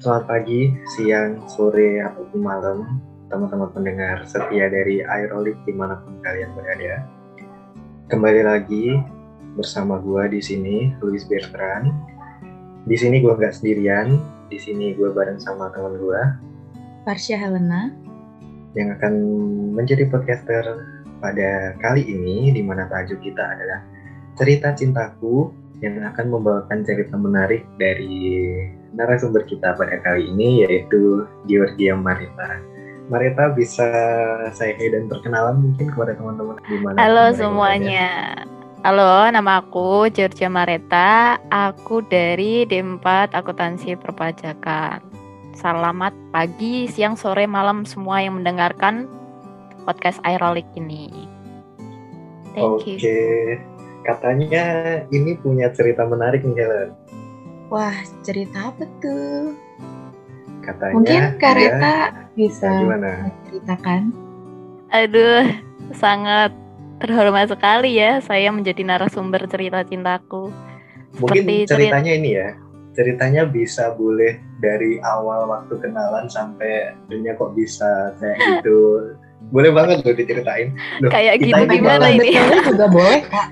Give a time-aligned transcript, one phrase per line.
[0.00, 6.56] Selamat pagi, siang, sore, ataupun malam, teman-teman pendengar setia dari Aerolik di mana pun kalian
[6.56, 7.04] berada.
[8.08, 8.96] Kembali lagi
[9.60, 11.92] bersama gue di sini, Luis Bertrand.
[12.88, 14.16] Di sini gue nggak sendirian,
[14.48, 16.20] di sini gue bareng sama teman gue.
[17.04, 17.92] Parsha Helena.
[18.72, 19.14] Yang akan
[19.76, 20.80] menjadi podcaster
[21.20, 23.84] pada kali ini, di mana tajuk kita adalah
[24.40, 28.52] cerita cintaku yang akan membawakan cerita menarik dari
[28.92, 32.60] narasumber kita pada kali ini yaitu Georgia Marita.
[33.10, 33.88] Marita bisa
[34.54, 36.96] saya dan perkenalan mungkin kepada teman-teman di mana.
[37.00, 38.08] Halo semuanya.
[38.80, 41.36] Halo, nama aku Georgia Mareta.
[41.52, 45.04] Aku dari D4 Akuntansi Perpajakan.
[45.52, 49.04] Selamat pagi, siang, sore, malam semua yang mendengarkan
[49.84, 51.28] podcast Aerolik ini.
[52.56, 52.96] Thank Oke.
[52.96, 53.79] you.
[54.00, 54.64] Katanya
[55.12, 56.90] ini punya cerita menarik nih Helen.
[57.68, 59.54] Wah, cerita apa tuh?
[60.64, 62.68] Katanya Mungkin Kareta ya, bisa
[63.48, 64.10] ceritakan.
[64.90, 65.46] Aduh,
[65.94, 66.50] sangat
[67.00, 70.52] terhormat sekali ya saya menjadi narasumber cerita cintaku.
[71.16, 72.20] Mungkin Seperti ceritanya cerita...
[72.20, 72.48] ini ya,
[72.92, 79.14] ceritanya bisa boleh dari awal waktu kenalan sampai dunia kok bisa kayak gitu
[79.48, 80.76] boleh banget loh diceritain.
[81.00, 82.36] Loh, Kayak gitu gimana ini?
[82.36, 83.46] juga boleh kak.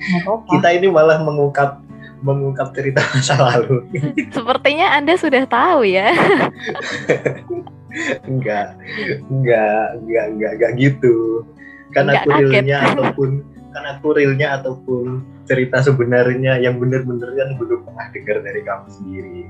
[0.53, 1.89] Kita ini malah mengungkap
[2.23, 3.87] mengungkap cerita masa lalu.
[4.37, 6.13] Sepertinya Anda sudah tahu ya.
[8.31, 8.77] enggak,
[9.31, 11.47] enggak, enggak, enggak, enggak gitu.
[11.95, 13.31] Karena aku realnya ataupun
[13.69, 15.05] karena aku realnya ataupun
[15.49, 19.41] cerita sebenarnya yang benar-benar yang belum pernah dengar dari kamu sendiri.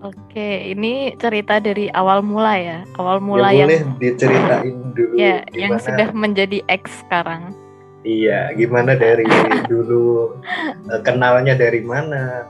[0.00, 5.12] Oke, ini cerita dari awal mula ya, awal mula ya, yang boleh diceritain dulu.
[5.12, 7.52] Ya, gimana, yang sudah menjadi ex sekarang.
[8.00, 9.28] Iya, gimana dari
[9.68, 10.40] dulu
[10.88, 12.48] eh, kenalnya dari mana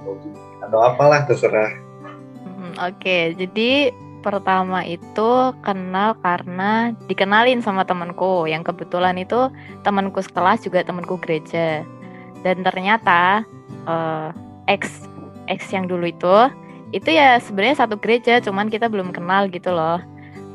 [0.63, 1.75] atau, apalah terserah.
[2.47, 3.91] Hmm, Oke, jadi
[4.23, 9.51] pertama itu kenal karena dikenalin sama temanku yang kebetulan itu
[9.83, 11.83] temanku sekelas juga temanku gereja
[12.45, 13.49] dan ternyata
[13.89, 14.29] uh,
[14.69, 15.09] ex
[15.49, 16.37] ex yang dulu itu
[16.91, 20.03] itu ya sebenarnya satu gereja cuman kita belum kenal gitu loh.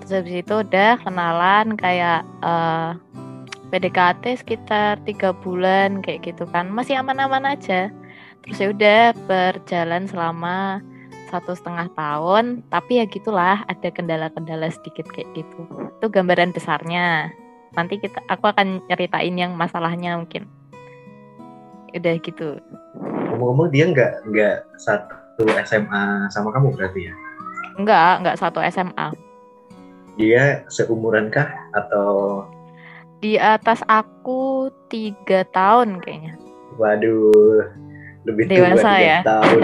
[0.04, 2.92] Terus habis itu udah kenalan kayak uh, eh,
[3.72, 6.68] PDKT sekitar tiga bulan kayak gitu kan.
[6.68, 7.88] Masih aman-aman aja.
[8.44, 10.84] Terus ya udah berjalan selama
[11.32, 12.68] satu setengah tahun.
[12.68, 15.66] Tapi ya gitulah ada kendala-kendala sedikit kayak gitu.
[15.98, 17.32] Itu gambaran besarnya.
[17.80, 20.46] Nanti kita aku akan ceritain yang masalahnya mungkin.
[21.96, 22.60] Udah gitu.
[23.32, 27.14] Ngomong-ngomong dia nggak nggak satu satu SMA sama kamu berarti ya?
[27.76, 29.12] Enggak, enggak satu SMA.
[30.16, 32.48] Dia seumuran kah atau?
[33.20, 36.40] Di atas aku tiga tahun kayaknya.
[36.80, 37.68] Waduh,
[38.24, 39.20] lebih tua Dewasa ya?
[39.28, 39.62] tahun.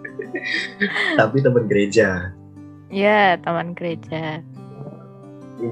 [1.20, 2.32] Tapi teman gereja.
[2.88, 4.40] Iya, teman gereja.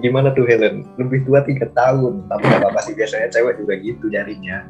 [0.05, 0.85] Gimana tuh Helen?
[1.01, 4.69] Lebih tua tiga tahun, tapi gak apa-apa sih biasanya cewek juga gitu nyarinya.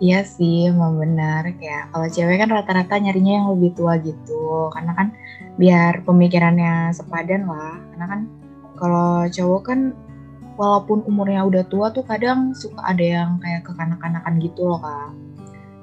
[0.00, 1.44] Iya sih, emang benar.
[1.60, 4.72] Kayak kalau cewek kan rata-rata nyarinya yang lebih tua gitu.
[4.72, 5.12] Karena kan
[5.60, 7.76] biar pemikirannya sepadan lah.
[7.92, 8.20] Karena kan
[8.80, 9.92] kalau cowok kan
[10.56, 15.12] walaupun umurnya udah tua tuh kadang suka ada yang kayak kekanak-kanakan gitu loh kak.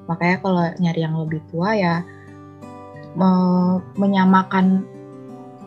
[0.09, 2.01] Makanya kalau nyari yang lebih tua ya
[3.13, 3.29] me
[3.97, 4.85] menyamakan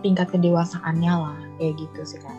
[0.03, 2.35] tingkat kedewasaannya lah kayak gitu sih kak.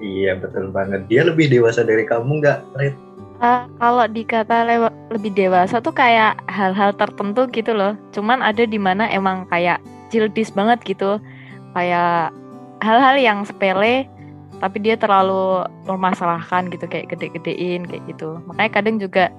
[0.00, 1.04] Iya betul banget.
[1.08, 3.09] Dia lebih dewasa dari kamu nggak, Red?
[3.40, 4.68] Uh, kalau dikata
[5.08, 7.96] lebih dewasa tuh kayak hal-hal tertentu gitu loh.
[8.12, 9.80] Cuman ada di mana emang kayak
[10.12, 11.16] childish banget gitu.
[11.72, 12.36] Kayak
[12.84, 14.04] hal-hal yang sepele
[14.60, 18.36] tapi dia terlalu mempermasalahkan gitu kayak gede-gedein kayak gitu.
[18.44, 19.32] Makanya kadang juga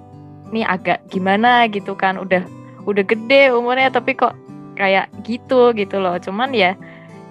[0.50, 2.42] ini agak gimana gitu kan udah
[2.90, 4.34] udah gede umurnya tapi kok
[4.82, 6.18] kayak gitu gitu loh.
[6.18, 6.74] Cuman ya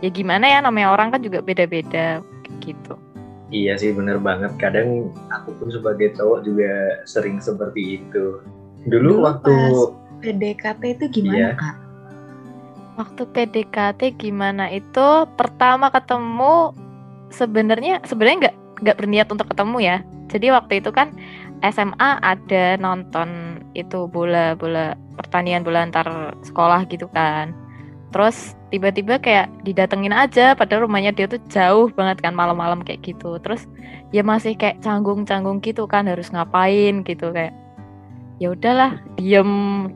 [0.07, 2.23] ya gimana ya namanya orang kan juga beda-beda
[2.63, 2.95] gitu.
[3.51, 4.55] Iya sih bener banget.
[4.63, 8.39] Kadang aku pun sebagai cowok juga sering seperti itu.
[8.87, 9.55] Dulu, Dulu waktu
[10.23, 11.51] PDKT itu gimana iya.
[11.59, 11.77] kak?
[12.97, 16.75] Waktu PDKT gimana itu pertama ketemu
[17.35, 18.57] sebenarnya sebenarnya nggak
[18.87, 19.97] nggak berniat untuk ketemu ya.
[20.31, 21.11] Jadi waktu itu kan
[21.61, 27.53] SMA ada nonton itu bola bola pertandingan bola antar sekolah gitu kan
[28.11, 33.39] terus tiba-tiba kayak didatengin aja padahal rumahnya dia tuh jauh banget kan malam-malam kayak gitu.
[33.43, 33.67] Terus
[34.15, 37.55] ya masih kayak canggung-canggung gitu kan harus ngapain gitu kayak
[38.41, 39.51] ya udahlah diem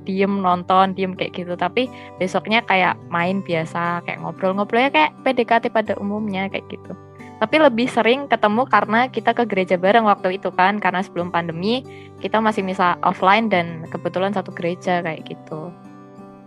[0.05, 1.55] diem nonton diem kayak gitu.
[1.55, 6.95] Tapi besoknya kayak main biasa kayak ngobrol-ngobrolnya kayak PDKT pada umumnya kayak gitu.
[7.43, 11.83] Tapi lebih sering ketemu karena kita ke gereja bareng waktu itu kan karena sebelum pandemi
[12.23, 15.75] kita masih bisa offline dan kebetulan satu gereja kayak gitu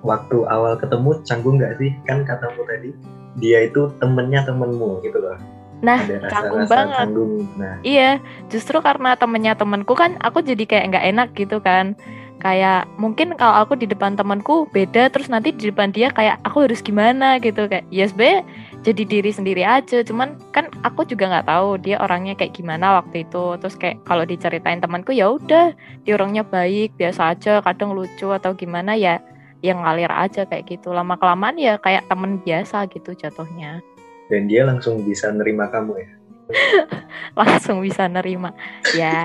[0.08, 1.92] waktu awal ketemu canggung nggak sih?
[2.08, 2.96] Kan katamu tadi
[3.38, 5.38] dia itu temennya temenmu gitu loh.
[5.86, 7.06] Nah, Ada canggung banget.
[7.06, 7.34] canggung.
[7.54, 8.18] Nah, Iya,
[8.50, 11.94] justru karena temennya temenku kan aku jadi kayak nggak enak gitu kan.
[12.38, 16.70] Kayak mungkin kalau aku di depan temanku beda, terus nanti di depan dia kayak aku
[16.70, 17.86] harus gimana gitu kayak.
[17.90, 18.46] Ya sebenarnya
[18.86, 23.26] jadi diri sendiri aja, cuman kan aku juga nggak tahu dia orangnya kayak gimana waktu
[23.26, 23.58] itu.
[23.62, 25.74] Terus kayak kalau diceritain temanku ya udah,
[26.06, 29.18] dia orangnya baik, biasa aja, kadang lucu atau gimana ya
[29.60, 30.90] yang ngalir aja kayak gitu.
[30.90, 33.82] Lama kelamaan ya kayak temen biasa gitu jatuhnya.
[34.28, 36.10] dan dia langsung bisa nerima kamu ya.
[37.40, 38.52] Langsung bisa nerima.
[38.92, 39.24] Ya.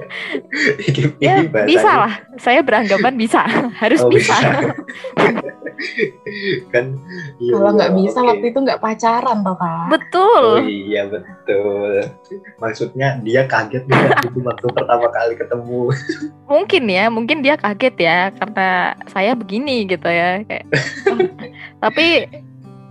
[0.88, 4.32] Ini- Ya ini bisa lah, saya beranggapan bisa, harus Oh, bisa.
[6.72, 6.94] kan
[7.38, 8.28] iya, Kalau nggak iya, bisa oke.
[8.30, 9.86] waktu itu nggak pacaran toh kak.
[9.90, 10.44] Betul.
[10.44, 11.92] Oh iya betul.
[12.58, 15.82] Maksudnya dia kaget juga itu waktu pertama kali ketemu.
[16.46, 18.68] Mungkin ya, mungkin dia kaget ya karena
[19.10, 20.42] saya begini gitu ya.
[20.46, 20.64] Kayak,
[21.10, 21.18] oh,
[21.82, 22.28] tapi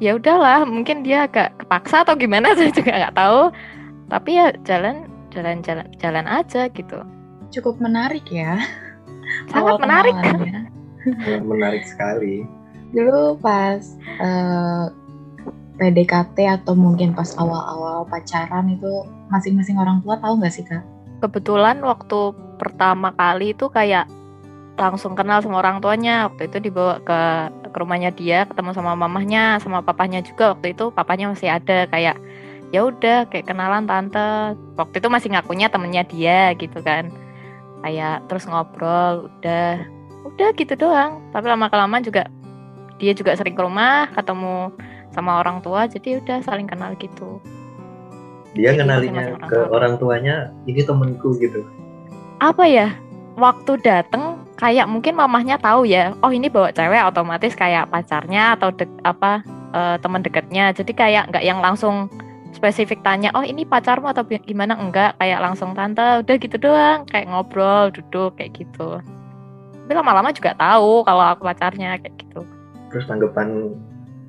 [0.03, 3.41] ya udahlah, mungkin dia agak kepaksa atau gimana saya juga nggak tahu.
[4.11, 6.99] Tapi ya jalan jalan jalan jalan aja gitu.
[7.53, 8.61] Cukup menarik ya.
[9.49, 10.15] Sangat awal menarik.
[11.03, 12.45] Sangat menarik sekali.
[12.93, 13.81] Dulu pas
[14.21, 14.85] eh,
[15.81, 19.03] PDKT atau mungkin pas awal-awal pacaran itu
[19.33, 20.85] masing-masing orang tua tahu nggak sih kak?
[21.19, 24.05] Kebetulan waktu pertama kali itu kayak
[24.77, 26.29] langsung kenal sama orang tuanya.
[26.29, 27.21] Waktu itu dibawa ke
[27.73, 30.53] ke rumahnya dia, ketemu sama mamahnya, sama papahnya juga.
[30.53, 32.21] Waktu itu papahnya masih ada kayak
[32.69, 34.53] ya udah kayak kenalan tante.
[34.77, 37.09] Waktu itu masih ngakunya temennya dia gitu kan.
[37.81, 39.81] Kayak terus ngobrol, udah
[40.29, 41.17] udah gitu doang.
[41.33, 42.29] Tapi lama kelamaan juga
[43.03, 44.71] dia juga sering ke rumah, ketemu
[45.11, 47.43] sama orang tua, jadi udah saling kenal gitu.
[48.55, 49.67] Dia Jadi kenalinya orang ke tua.
[49.75, 50.35] orang tuanya
[50.69, 51.67] ini temenku gitu.
[52.43, 52.91] apa ya
[53.39, 58.69] waktu dateng kayak mungkin mamahnya tahu ya oh ini bawa cewek otomatis kayak pacarnya atau
[58.69, 59.41] dek, apa
[59.73, 62.11] eh, teman dekatnya jadi kayak nggak yang langsung
[62.53, 67.25] spesifik tanya oh ini pacarmu atau gimana enggak kayak langsung tante udah gitu doang kayak
[67.31, 69.01] ngobrol duduk kayak gitu
[69.83, 72.45] tapi lama-lama juga tahu kalau aku pacarnya kayak gitu
[72.93, 73.73] Terus tanggapan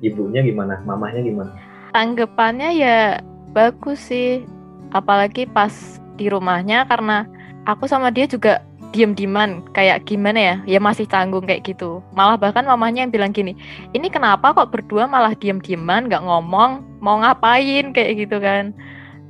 [0.01, 0.81] ibunya gimana?
[0.83, 1.53] Mamahnya gimana?
[1.95, 3.23] tanggapannya ya
[3.55, 4.43] bagus sih.
[4.91, 5.71] Apalagi pas
[6.19, 7.23] di rumahnya karena
[7.63, 8.59] aku sama dia juga
[8.91, 10.55] diem-dieman kayak gimana ya?
[10.75, 12.03] Ya masih canggung kayak gitu.
[12.11, 13.55] Malah bahkan mamanya yang bilang gini
[13.95, 16.83] ini kenapa kok berdua malah diem-dieman nggak ngomong?
[16.99, 17.95] Mau ngapain?
[17.95, 18.75] kayak gitu kan.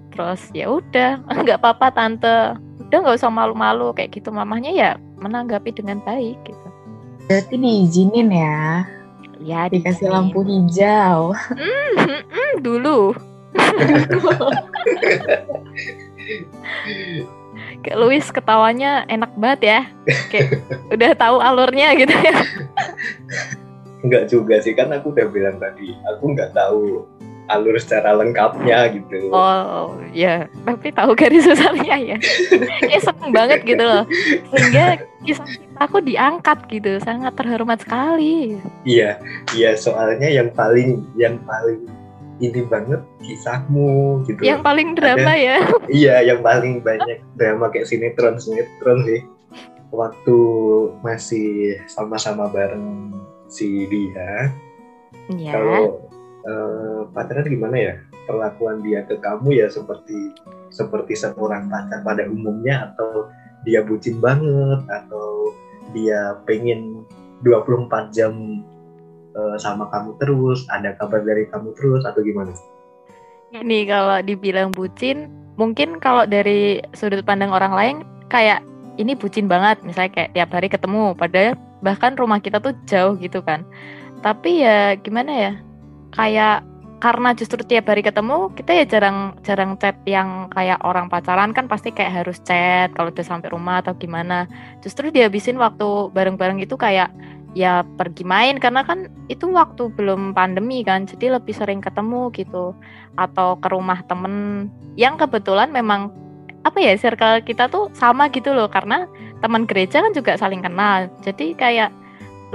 [0.09, 2.57] Terus ya udah nggak apa-apa tante.
[2.89, 4.29] Udah nggak usah malu-malu kayak gitu.
[4.33, 4.89] Mamanya ya
[5.21, 6.67] menanggapi dengan baik gitu.
[7.25, 8.85] Berarti diizinin ya,
[9.41, 11.33] ya dikasih lampu hijau.
[11.33, 13.15] Hmm, hmm, dulu
[17.85, 19.79] Kayak Luis ketawanya enak banget ya.
[20.33, 22.35] Kayak udah tahu alurnya gitu ya.
[24.01, 25.93] Enggak juga sih kan aku udah bilang tadi.
[26.13, 27.05] Aku nggak tahu
[27.45, 29.29] alur secara lengkapnya gitu.
[29.29, 32.17] Oh ya, tapi tahu garis besarnya ya.
[32.89, 34.03] Kayak seneng banget gitu loh.
[34.53, 35.47] Sehingga kisah
[35.77, 38.57] aku diangkat gitu, sangat terhormat sekali.
[38.85, 39.21] Iya,
[39.53, 41.85] iya soalnya yang paling yang paling
[42.43, 44.41] ini banget kisahmu gitu.
[44.43, 45.57] Yang paling drama ya.
[45.87, 49.21] Iya, yang paling banyak drama kayak sinetron sinetron sih.
[49.93, 50.37] Waktu
[51.05, 53.15] masih sama-sama bareng
[53.47, 54.51] si dia,
[55.31, 55.51] Iya.
[55.55, 56.04] kalau
[56.45, 57.93] eh, pacaran gimana ya?
[58.25, 60.33] Perlakuan dia ke kamu ya seperti
[60.73, 63.29] seperti seorang pacar pada umumnya atau
[63.65, 65.53] dia bucin banget atau
[65.93, 67.05] dia pengen
[67.45, 68.63] 24 jam
[69.35, 72.53] eh, sama kamu terus, ada kabar dari kamu terus atau gimana?
[73.53, 77.95] Ini kalau dibilang bucin, mungkin kalau dari sudut pandang orang lain
[78.27, 78.59] kayak
[78.95, 83.43] ini bucin banget, misalnya kayak tiap hari ketemu, padahal bahkan rumah kita tuh jauh gitu
[83.43, 83.63] kan.
[84.23, 85.53] Tapi ya gimana ya?
[86.15, 86.63] Kayak
[87.03, 91.67] karena justru tiap hari ketemu, kita ya jarang jarang chat yang kayak orang pacaran kan
[91.67, 94.47] pasti kayak harus chat kalau udah sampai rumah atau gimana.
[94.81, 97.11] Justru dihabisin waktu bareng-bareng itu kayak
[97.55, 102.75] ya pergi main karena kan itu waktu belum pandemi kan, jadi lebih sering ketemu gitu
[103.19, 104.67] atau ke rumah temen
[104.99, 106.11] yang kebetulan memang
[106.65, 109.05] apa ya circle kita tuh sama gitu loh karena
[109.39, 111.89] teman gereja kan juga saling kenal jadi kayak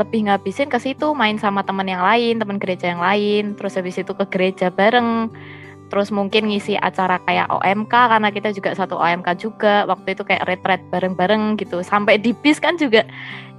[0.00, 4.00] lebih ngabisin ke situ main sama teman yang lain teman gereja yang lain terus habis
[4.00, 5.28] itu ke gereja bareng.
[5.90, 10.46] Terus mungkin ngisi acara kayak OMK karena kita juga satu OMK juga waktu itu kayak
[10.46, 11.82] retret bareng-bareng gitu.
[11.82, 13.02] Sampai di bis kan juga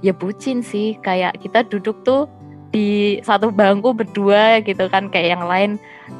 [0.00, 2.24] ya bucin sih kayak kita duduk tuh
[2.72, 5.70] di satu bangku berdua gitu kan kayak yang lain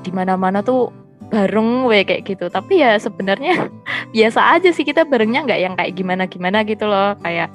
[0.05, 0.93] di mana-mana tuh
[1.33, 2.53] bareng we kayak gitu.
[2.53, 3.73] Tapi ya sebenarnya
[4.15, 7.49] biasa aja sih kita barengnya nggak yang kayak gimana-gimana gitu loh kayak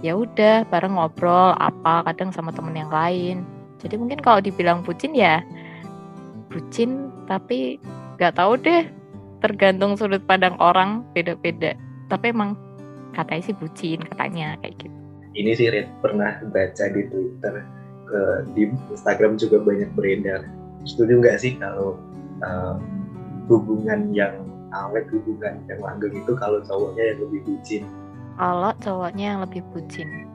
[0.00, 3.42] ya udah bareng ngobrol apa kadang sama temen yang lain.
[3.78, 5.42] Jadi mungkin kalau dibilang bucin ya
[6.50, 7.78] bucin tapi
[8.18, 8.86] nggak tahu deh.
[9.38, 11.78] Tergantung sudut pandang orang beda-beda.
[12.10, 12.58] Tapi emang
[13.14, 14.96] katanya sih bucin katanya kayak gitu.
[15.38, 17.54] Ini sih Red pernah baca di Twitter
[18.08, 18.20] ke
[18.58, 20.42] di Instagram juga banyak beredar.
[20.82, 22.02] Setuju nggak sih kalau
[22.42, 22.78] um,
[23.46, 24.34] hubungan yang
[24.74, 27.82] awet hubungan yang langgeng itu kalau cowoknya yang lebih bucin
[28.38, 30.30] kalau cowoknya yang lebih bucin.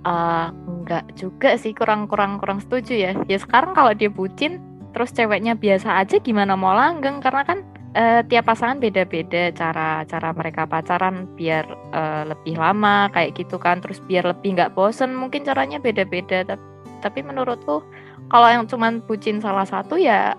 [0.00, 3.12] Uh, enggak juga sih kurang kurang kurang setuju ya.
[3.28, 4.60] Ya sekarang kalau dia bucin
[4.92, 7.20] terus ceweknya biasa aja gimana mau langgeng?
[7.20, 7.64] Karena kan
[7.96, 13.80] uh, tiap pasangan beda-beda cara cara mereka pacaran biar uh, lebih lama kayak gitu kan.
[13.80, 16.44] Terus biar lebih nggak bosen mungkin caranya beda-beda.
[16.44, 16.64] Tapi,
[17.00, 17.84] tapi menurutku
[18.32, 20.32] kalau yang cuman bucin salah satu ya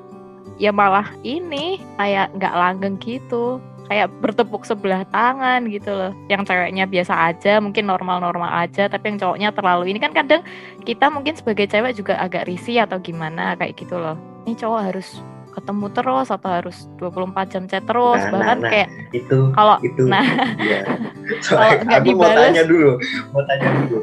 [0.58, 6.15] ya malah ini kayak nggak langgeng gitu kayak bertepuk sebelah tangan gitu loh.
[6.31, 9.91] Yang ceweknya biasa aja mungkin normal-normal aja tapi yang cowoknya terlalu.
[9.91, 10.41] Ini kan kadang
[10.88, 14.15] kita mungkin sebagai cewek juga agak risih atau gimana kayak gitu loh.
[14.48, 15.19] Ini cowok harus
[15.51, 20.07] ketemu terus atau harus 24 jam chat terus nah, bahkan nah, kayak itu kalau itu.
[20.07, 20.24] nah
[20.63, 20.88] ya.
[21.51, 22.91] kalau nggak dibales mau tanya dulu
[23.36, 24.00] mau tanya dulu.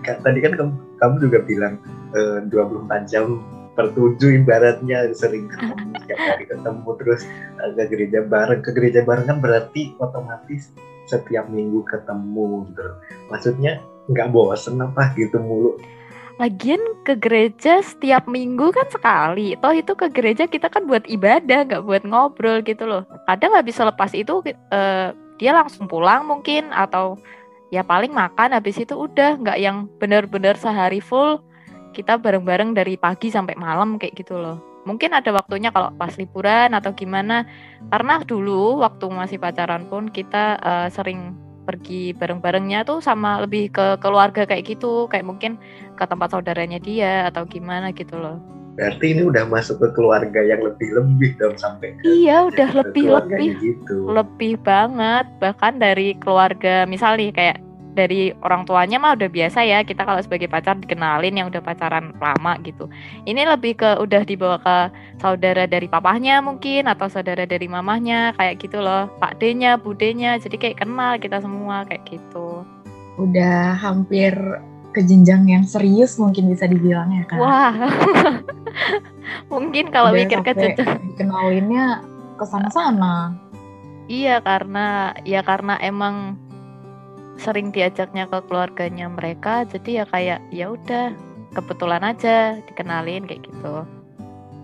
[0.00, 1.74] Tadi kan kamu, kamu juga bilang
[2.18, 3.38] eh, uh, 24 jam
[3.78, 7.22] pertuju ibaratnya sering ketemu setiap hari ketemu terus
[7.58, 8.60] ke gereja bareng.
[8.62, 10.74] Ke gereja bareng kan berarti otomatis
[11.06, 12.82] setiap minggu ketemu gitu.
[13.30, 15.78] Maksudnya nggak bosen apa gitu mulu?
[16.40, 19.52] Lagian ke gereja setiap minggu kan sekali.
[19.60, 23.04] Toh itu ke gereja kita kan buat ibadah, nggak buat ngobrol gitu loh.
[23.28, 24.40] Kadang nggak bisa lepas itu
[24.72, 27.20] uh, dia langsung pulang mungkin atau
[27.68, 29.36] ya paling makan habis itu udah.
[29.36, 31.44] Nggak yang benar-benar sehari full
[31.90, 34.58] kita bareng-bareng dari pagi sampai malam kayak gitu loh.
[34.88, 37.44] Mungkin ada waktunya kalau pas liburan atau gimana.
[37.92, 41.36] Karena dulu waktu masih pacaran pun kita uh, sering
[41.68, 45.60] pergi bareng-barengnya tuh sama lebih ke keluarga kayak gitu, kayak mungkin
[45.94, 48.40] ke tempat saudaranya dia atau gimana gitu loh.
[48.80, 53.50] Berarti ini udah masuk ke keluarga yang lebih-lebih dong sampai ke Iya, udah lebih-lebih.
[53.60, 53.96] Gitu.
[54.08, 57.58] Lebih banget, bahkan dari keluarga misalnya kayak
[57.94, 59.82] dari orang tuanya mah udah biasa ya.
[59.82, 62.86] Kita kalau sebagai pacar dikenalin yang udah pacaran lama gitu.
[63.26, 64.76] Ini lebih ke udah dibawa ke
[65.18, 69.10] saudara dari papahnya mungkin atau saudara dari mamahnya kayak gitu loh.
[69.18, 72.62] Pak D-nya budenya jadi kayak kenal kita semua kayak gitu.
[73.18, 74.32] Udah hampir
[74.90, 77.74] ke jenjang yang serius mungkin bisa dibilang ya kan wah.
[79.52, 80.98] Mungkin kalau mikir ke jenjang.
[81.14, 82.02] dikenalinnya
[82.34, 83.34] ke sana-sana.
[84.10, 86.34] Iya karena ya karena emang
[87.40, 91.16] sering diajaknya ke keluarganya mereka jadi ya kayak ya udah
[91.56, 93.88] kebetulan aja dikenalin kayak gitu.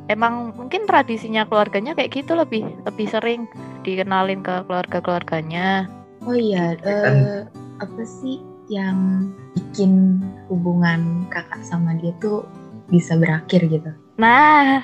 [0.06, 3.50] Emang mungkin tradisinya keluarganya kayak gitu lebih lebih sering
[3.82, 5.90] dikenalin ke keluarga keluarganya
[6.26, 7.46] oh iya uh,
[7.78, 10.18] apa sih yang bikin
[10.50, 12.42] hubungan kakak sama dia tuh
[12.90, 13.90] bisa berakhir gitu?
[14.18, 14.82] Nah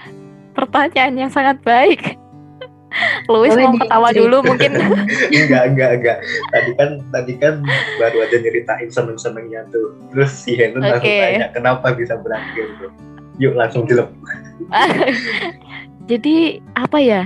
[0.55, 2.15] pertanyaan yang sangat baik
[3.31, 4.73] Louis mau ketawa dulu mungkin.
[5.43, 6.19] enggak, enggak, enggak.
[6.51, 7.55] Tadi kan tadi kan
[7.99, 9.95] baru aja nyeritain seneng-senengnya tuh.
[10.15, 10.91] Terus si Helen okay.
[10.91, 12.91] langsung tanya kenapa bisa berakhir tuh.
[13.39, 14.11] Yuk langsung jelek.
[16.11, 17.23] Jadi apa ya?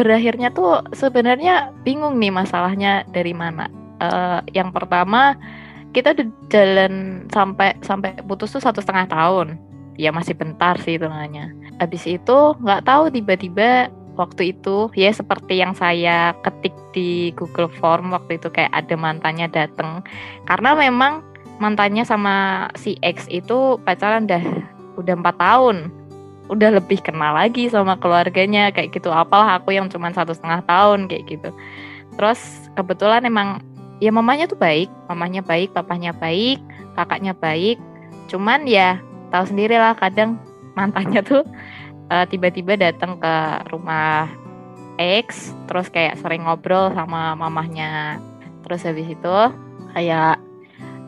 [0.00, 3.68] Berakhirnya tuh sebenarnya bingung nih masalahnya dari mana.
[4.00, 5.36] Uh, yang pertama
[5.92, 9.60] kita udah jalan sampai sampai putus tuh satu setengah tahun
[10.00, 11.52] ya masih bentar sih hitungannya.
[11.76, 18.12] Habis itu nggak tahu tiba-tiba waktu itu ya seperti yang saya ketik di Google Form
[18.12, 20.04] waktu itu kayak ada mantannya dateng.
[20.44, 21.24] Karena memang
[21.56, 24.44] mantannya sama si X itu pacaran udah
[25.00, 25.88] udah empat tahun.
[26.52, 29.08] Udah lebih kenal lagi sama keluarganya kayak gitu.
[29.08, 31.50] Apalah aku yang cuma satu setengah tahun kayak gitu.
[32.20, 33.64] Terus kebetulan emang
[34.04, 34.92] ya mamanya tuh baik.
[35.08, 36.60] Mamanya baik papanya baik
[36.98, 37.80] kakaknya baik.
[38.28, 39.00] Cuman ya
[39.30, 40.36] tahu sendiri lah kadang
[40.74, 41.46] mantannya tuh
[42.10, 43.34] uh, tiba-tiba datang ke
[43.70, 44.28] rumah
[45.00, 48.20] X terus kayak sering ngobrol sama mamahnya.
[48.66, 49.36] Terus habis itu
[49.96, 50.36] kayak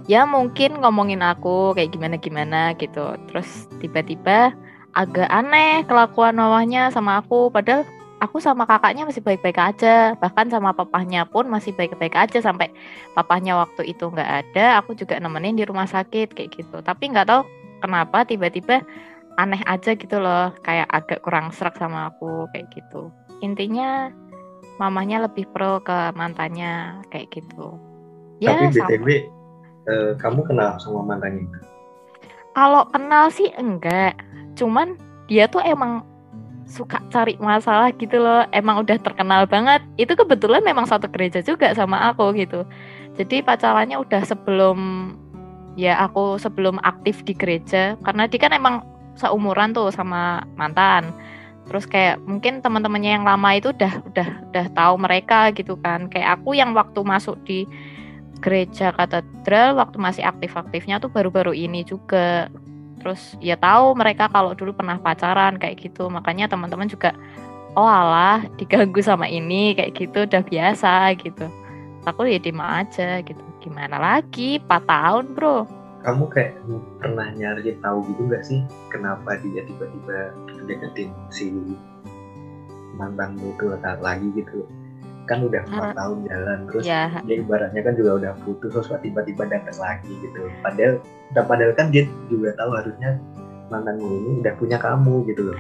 [0.09, 3.19] ya mungkin ngomongin aku kayak gimana gimana gitu.
[3.29, 4.57] Terus tiba-tiba
[4.97, 7.53] agak aneh kelakuan mamahnya sama aku.
[7.53, 7.85] Padahal
[8.23, 10.17] aku sama kakaknya masih baik-baik aja.
[10.17, 12.73] Bahkan sama papahnya pun masih baik-baik aja sampai
[13.13, 16.81] papahnya waktu itu nggak ada aku juga nemenin di rumah sakit kayak gitu.
[16.81, 17.45] Tapi nggak tahu
[17.85, 18.81] kenapa tiba-tiba
[19.41, 23.09] aneh aja gitu loh kayak agak kurang serak sama aku kayak gitu.
[23.41, 24.13] Intinya
[24.77, 27.79] mamanya lebih pro ke mantannya kayak gitu.
[28.43, 29.09] Ya tapi btw
[29.87, 31.47] uh, kamu kenal sama mantannya
[32.53, 34.17] kalau kenal sih enggak.
[34.57, 36.05] Cuman dia tuh emang
[36.69, 38.45] suka cari masalah gitu loh.
[38.53, 39.81] Emang udah terkenal banget.
[39.97, 42.69] Itu kebetulan memang satu gereja juga sama aku gitu.
[43.17, 44.79] Jadi pacarannya udah sebelum
[45.77, 47.97] ya aku sebelum aktif di gereja.
[48.05, 48.85] Karena dia kan emang
[49.17, 51.13] seumuran tuh sama mantan.
[51.69, 56.11] Terus kayak mungkin teman-temannya yang lama itu udah udah udah tahu mereka gitu kan.
[56.11, 57.65] Kayak aku yang waktu masuk di
[58.43, 62.51] gereja katedral waktu masih aktif-aktifnya tuh baru-baru ini juga.
[62.99, 66.11] Terus ya tahu mereka kalau dulu pernah pacaran kayak gitu.
[66.11, 67.15] Makanya teman-teman juga
[67.79, 70.27] oh alah diganggu sama ini kayak gitu.
[70.27, 71.47] Udah biasa gitu.
[72.03, 73.39] Aku ya diem aja gitu.
[73.63, 74.59] Gimana lagi?
[74.59, 76.59] 4 tahun bro kamu kayak
[76.99, 80.35] pernah nyari tahu gitu nggak sih kenapa dia tiba-tiba
[80.67, 81.55] deketin si
[82.99, 83.71] mantanmu itu
[84.03, 84.67] lagi gitu?
[85.31, 87.07] Kan udah empat tahun jalan terus ya.
[87.23, 90.51] dia ibaratnya kan juga udah putus terus tiba-tiba datang lagi gitu.
[90.61, 90.99] Padahal
[91.33, 93.17] padahal kan dia juga tahu harusnya
[93.71, 95.59] mantanmu ini udah punya kamu gitu loh.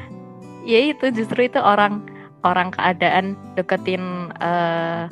[0.66, 2.02] Ya itu justru itu orang
[2.42, 5.06] orang keadaan deketin uh,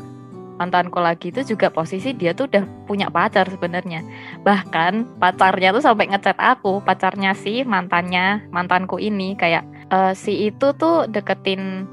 [0.61, 4.05] mantanku lagi itu juga posisi dia tuh udah punya pacar sebenarnya.
[4.45, 10.76] Bahkan pacarnya tuh sampai ngechat aku, pacarnya sih mantannya, mantanku ini kayak e, si itu
[10.76, 11.88] tuh deketin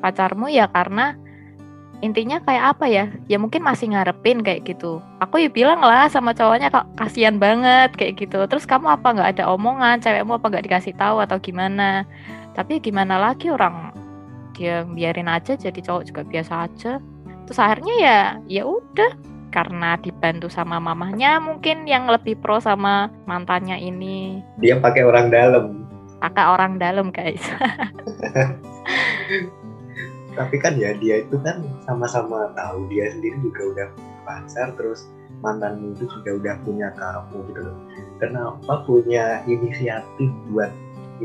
[0.00, 1.20] pacarmu ya karena
[2.00, 3.04] intinya kayak apa ya?
[3.28, 5.04] Ya mungkin masih ngarepin kayak gitu.
[5.20, 8.40] Aku ya bilang lah sama cowoknya kok kasihan banget kayak gitu.
[8.48, 12.08] Terus kamu apa nggak ada omongan, cewekmu apa nggak dikasih tahu atau gimana?
[12.56, 13.92] Tapi gimana lagi orang
[14.56, 17.00] dia biarin aja jadi cowok juga biasa aja
[17.46, 19.12] terus akhirnya ya ya udah.
[19.52, 24.40] Karena dibantu sama mamahnya mungkin yang lebih pro sama mantannya ini.
[24.56, 25.84] Dia pakai orang dalam.
[26.24, 27.44] Pakai orang dalam guys.
[30.40, 33.88] Tapi kan ya dia itu kan sama-sama tahu dia sendiri juga udah
[34.24, 35.12] pacar terus
[35.44, 37.76] mantanmu itu juga udah punya kamu gitu loh.
[38.24, 40.72] Kenapa punya inisiatif buat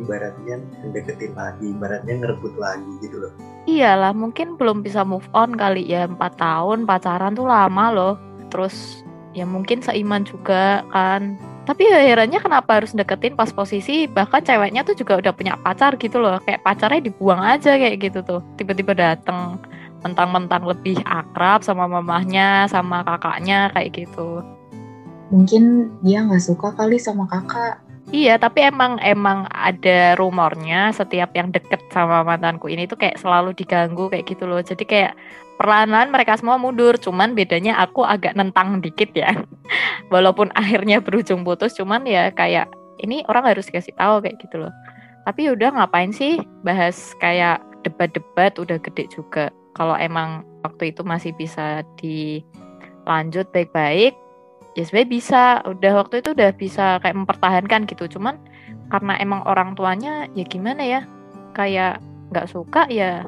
[0.03, 0.61] ibaratnya
[0.93, 3.33] deketin lagi ibaratnya ngerebut lagi gitu loh.
[3.67, 6.07] Iyalah mungkin belum bisa move on kali ya.
[6.07, 8.15] Empat tahun pacaran tuh lama loh.
[8.47, 9.03] Terus
[9.35, 11.35] ya mungkin seiman juga kan.
[11.67, 15.99] Tapi ya herannya kenapa harus deketin pas posisi bahkan ceweknya tuh juga udah punya pacar
[15.99, 16.39] gitu loh.
[16.47, 18.39] Kayak pacarnya dibuang aja kayak gitu tuh.
[18.55, 19.59] Tiba-tiba dateng
[20.05, 24.39] mentang-mentang lebih akrab sama mamahnya sama kakaknya kayak gitu.
[25.27, 31.51] Mungkin dia nggak suka kali sama kakak Iya, tapi emang emang ada rumornya setiap yang
[31.51, 34.63] deket sama mantanku ini tuh kayak selalu diganggu kayak gitu loh.
[34.63, 35.11] Jadi kayak
[35.59, 39.35] perlahan-lahan mereka semua mundur, cuman bedanya aku agak nentang dikit ya.
[40.13, 42.71] Walaupun akhirnya berujung putus, cuman ya kayak
[43.03, 44.71] ini orang harus dikasih tahu kayak gitu loh.
[45.27, 49.51] Tapi udah ngapain sih bahas kayak debat-debat udah gede juga.
[49.75, 54.15] Kalau emang waktu itu masih bisa dilanjut baik-baik,
[54.77, 55.41] ya sebenarnya bisa.
[55.65, 58.05] Udah waktu itu udah bisa kayak mempertahankan gitu.
[58.05, 58.37] Cuman
[58.93, 61.01] karena emang orang tuanya ya gimana ya?
[61.57, 63.25] Kayak nggak suka ya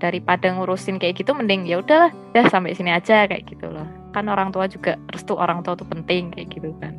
[0.00, 3.84] daripada ngurusin kayak gitu mending ya udahlah ya sampai sini aja kayak gitu loh.
[4.16, 6.96] Kan orang tua juga restu orang tua tuh penting kayak gitu kan.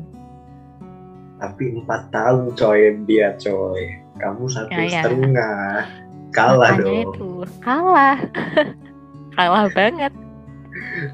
[1.42, 3.98] Tapi empat tahun coy dia coy.
[4.20, 5.02] Kamu satu ya, ya.
[5.02, 5.88] setengah.
[6.30, 7.16] Kalah Makanya dong.
[7.18, 7.30] itu.
[7.66, 8.18] kalah.
[9.40, 10.12] Kalah banget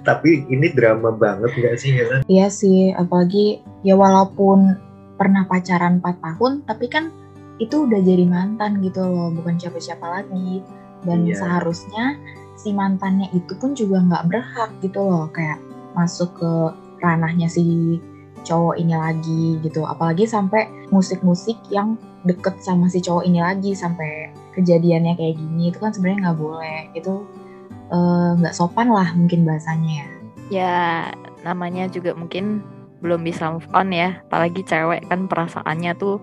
[0.08, 2.22] tapi ini drama banget gak sih Helen?
[2.26, 4.78] Iya sih, apalagi ya walaupun
[5.16, 7.12] pernah pacaran 4 tahun, tapi kan
[7.58, 10.60] itu udah jadi mantan gitu loh, bukan siapa-siapa lagi.
[11.06, 11.38] Dan iya.
[11.38, 12.20] seharusnya
[12.58, 15.62] si mantannya itu pun juga nggak berhak gitu loh, kayak
[15.96, 16.52] masuk ke
[17.00, 17.98] ranahnya si
[18.46, 19.88] cowok ini lagi gitu.
[19.88, 25.78] Apalagi sampai musik-musik yang deket sama si cowok ini lagi sampai kejadiannya kayak gini itu
[25.80, 26.80] kan sebenarnya nggak boleh.
[26.98, 27.26] Itu
[28.42, 30.08] nggak uh, sopan lah mungkin bahasanya ya.
[30.46, 30.76] Ya
[31.42, 32.62] namanya juga mungkin
[33.02, 36.18] belum bisa move on ya, apalagi cewek kan perasaannya tuh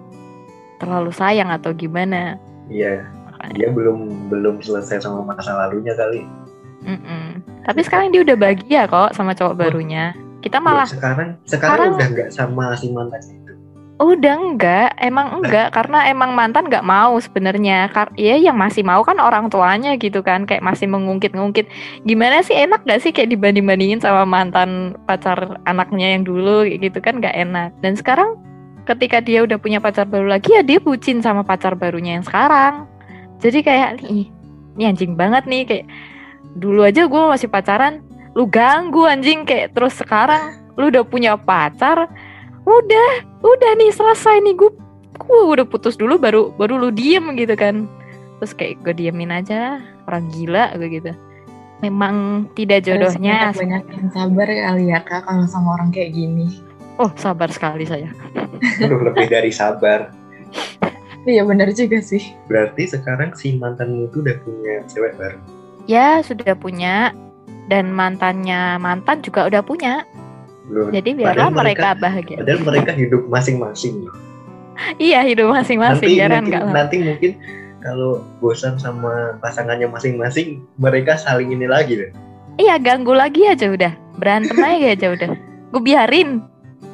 [0.83, 2.39] terlalu sayang atau gimana.
[2.67, 3.07] Iya.
[3.59, 6.23] Dia belum belum selesai sama masa lalunya kali.
[6.83, 7.27] Mm -mm.
[7.67, 9.59] Tapi sekarang dia udah bahagia kok sama cowok oh.
[9.59, 10.15] barunya.
[10.43, 13.42] Kita malah sekarang sekarang, sekarang udah nggak sama si mantannya
[14.01, 17.93] Udah enggak, emang enggak karena emang mantan enggak mau sebenarnya.
[18.17, 21.69] Iya yang masih mau kan orang tuanya gitu kan, kayak masih mengungkit-ngungkit.
[22.09, 27.21] Gimana sih enak gak sih kayak dibanding-bandingin sama mantan pacar anaknya yang dulu gitu kan
[27.21, 27.71] enggak enak.
[27.85, 28.41] Dan sekarang
[28.89, 32.91] ketika dia udah punya pacar baru lagi ya dia bucin sama pacar barunya yang sekarang.
[33.39, 34.27] Jadi kayak nih,
[34.79, 35.87] ini anjing banget nih kayak
[36.59, 38.03] dulu aja gue masih pacaran,
[38.35, 42.11] lu ganggu anjing kayak terus sekarang lu udah punya pacar,
[42.67, 43.11] udah
[43.43, 44.55] udah nih selesai nih.
[44.57, 44.71] Gue
[45.19, 47.87] gue udah putus dulu baru baru lu diem gitu kan.
[48.43, 49.79] Terus kayak gue diemin aja
[50.11, 51.13] orang gila gue gitu.
[51.83, 56.63] Memang tidak jodohnya banyak yang sabar kali ya kak kalau sama orang kayak gini.
[57.03, 58.11] Oh sabar sekali saya.
[58.79, 60.15] Aduh, lebih dari sabar.
[61.27, 62.23] Iya benar juga sih.
[62.51, 65.39] Berarti sekarang si mantanmu itu udah punya cewek baru?
[65.87, 67.15] Ya sudah punya.
[67.71, 70.03] Dan mantannya mantan juga udah punya
[70.71, 72.37] Loh, Jadi biarlah padahal mereka, bahagia.
[72.39, 74.07] Padahal mereka hidup masing-masing.
[74.97, 77.33] Iya hidup masing-masing Nanti jarang mungkin, nanti mungkin
[77.83, 82.11] kalau bosan sama pasangannya masing-masing, mereka saling ini lagi deh.
[82.57, 85.31] Iya ganggu lagi aja udah berantem aja aja udah.
[85.75, 86.47] Gue biarin.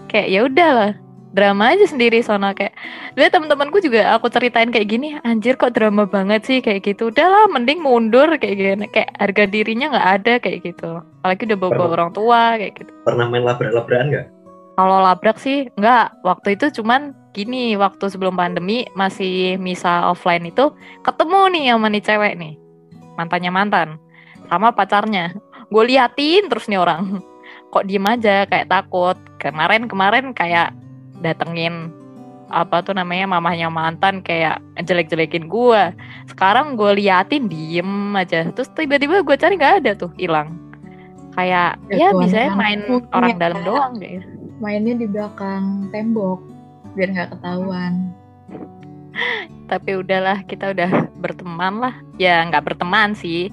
[0.09, 0.91] Kayak ya udah lah
[1.37, 2.73] drama aja sendiri sono kayak
[3.17, 7.49] lihat teman-temanku juga aku ceritain kayak gini anjir kok drama banget sih kayak gitu udahlah
[7.53, 11.93] mending mundur kayak gini kayak harga dirinya nggak ada kayak gitu apalagi udah bawa Pernah.
[11.93, 14.27] orang tua kayak gitu Pernah main labrak-labrakan nggak?
[14.79, 16.15] Kalau labrak sih enggak.
[16.23, 20.71] Waktu itu cuman gini, waktu sebelum pandemi masih misa offline itu
[21.03, 22.55] ketemu nih sama nih cewek nih.
[23.19, 23.89] Mantannya mantan.
[24.47, 25.35] Sama pacarnya.
[25.75, 27.19] Gue liatin terus nih orang.
[27.75, 29.19] Kok diem aja kayak takut.
[29.43, 30.71] Kemarin-kemarin kayak
[31.25, 31.91] datengin
[32.49, 35.83] apa tuh namanya mamahnya mantan kayak jelek-jelekin gue.
[36.31, 38.49] Sekarang gue liatin diem aja.
[38.53, 40.57] Terus tiba-tiba gue cari nggak ada tuh hilang.
[41.37, 43.39] Kayak Ya ya, bisa main Mungkin orang ya.
[43.39, 44.27] dalam doang kayak gitu.
[44.59, 46.41] Mainnya di belakang tembok
[46.97, 47.95] biar nggak ketahuan.
[49.69, 53.51] tapi udahlah kita udah berteman lah ya nggak berteman sih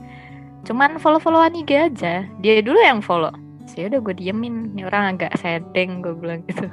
[0.65, 3.33] cuman follow followan IG aja dia dulu yang follow
[3.65, 6.69] sih udah gue diemin ini orang agak sedeng gue bilang gitu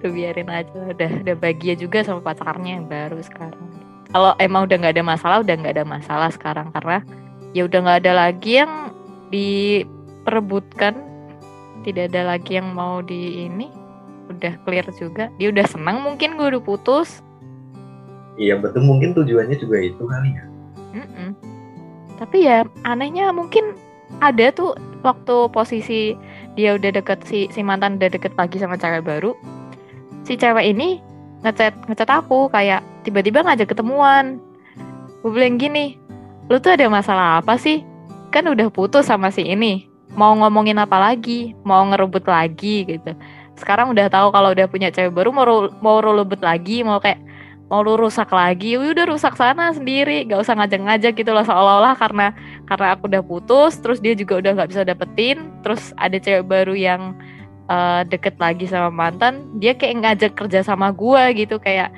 [0.00, 3.66] udah biarin aja udah udah bahagia juga sama pacarnya yang baru sekarang
[4.10, 7.02] kalau emang udah nggak ada masalah udah nggak ada masalah sekarang karena
[7.56, 8.72] ya udah nggak ada lagi yang
[9.30, 10.94] diperebutkan
[11.86, 13.70] tidak ada lagi yang mau di ini
[14.32, 17.24] udah clear juga dia udah senang mungkin gue udah putus
[18.34, 20.44] Iya betul mungkin tujuannya juga itu kali ya.
[20.94, 21.30] Mm-mm.
[22.18, 23.78] Tapi ya anehnya mungkin
[24.18, 26.18] ada tuh waktu posisi
[26.54, 29.34] dia udah deket si si mantan udah deket lagi sama cewek baru.
[30.24, 31.02] Si cewek ini
[31.44, 34.40] ngechat ngechat aku kayak tiba-tiba ngajak ketemuan.
[35.20, 35.96] Gue bilang gini,
[36.48, 37.82] lu tuh ada masalah apa sih?
[38.28, 39.88] Kan udah putus sama si ini.
[40.14, 41.56] Mau ngomongin apa lagi?
[41.66, 43.12] Mau ngerebut lagi gitu.
[43.54, 47.22] Sekarang udah tahu kalau udah punya cewek baru mau mau rebut lagi, mau kayak
[47.74, 51.98] mau lu rusak lagi, "Wih, udah rusak sana sendiri, gak usah ngajak-ngajak gitu loh seolah-olah
[51.98, 52.30] karena
[52.70, 56.78] karena aku udah putus, terus dia juga udah nggak bisa dapetin, terus ada cewek baru
[56.78, 57.18] yang
[57.66, 61.90] eh, deket lagi sama mantan, dia kayak ngajak kerja sama gua gitu kayak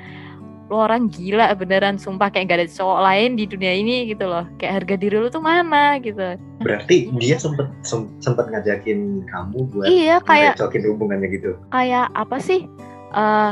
[0.67, 4.43] lu orang gila beneran sumpah kayak gak ada cowok lain di dunia ini gitu loh.
[4.59, 6.35] Kayak harga diri lu tuh mana gitu.
[6.59, 11.55] Berarti dia sempet sem- sempet ngajakin kamu buat iya kayak hubungannya gitu.
[11.71, 12.67] kayak apa sih
[13.15, 13.51] eh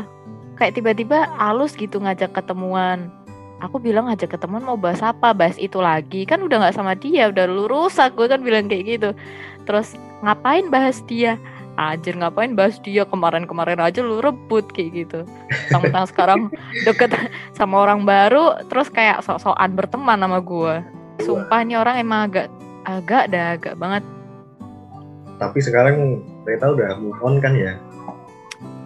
[0.55, 3.11] kayak tiba-tiba halus gitu ngajak ketemuan.
[3.63, 5.31] Aku bilang ngajak ketemuan mau bahas apa?
[5.31, 6.27] Bahas itu lagi.
[6.27, 9.09] Kan udah nggak sama dia udah lu rusak gue kan bilang kayak gitu.
[9.63, 11.39] Terus ngapain bahas dia?
[11.75, 13.07] Anjir ngapain bahas dia?
[13.07, 15.19] Kemarin-kemarin aja lu rebut kayak gitu.
[15.71, 16.51] Tentang sekarang
[16.83, 17.15] deket
[17.57, 20.83] sama orang baru Terus kayak sok-sokan berteman sama gue
[21.23, 22.47] Sumpah ini orang emang agak
[22.85, 24.03] Agak dah agak banget.
[25.41, 27.81] Tapi sekarang Reta udah move on kan ya?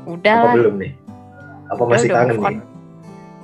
[0.08, 0.55] Udah.
[0.55, 0.95] Apa belum nih?
[1.69, 2.58] Apa masih udah kangen nih?